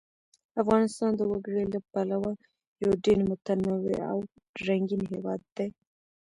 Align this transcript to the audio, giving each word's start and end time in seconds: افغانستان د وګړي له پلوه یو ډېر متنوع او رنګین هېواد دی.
افغانستان 0.61 1.11
د 1.15 1.21
وګړي 1.31 1.63
له 1.73 1.79
پلوه 1.91 2.31
یو 2.83 2.91
ډېر 3.05 3.19
متنوع 3.29 3.79
او 4.11 4.17
رنګین 4.67 5.03
هېواد 5.13 5.41
دی. 5.55 5.69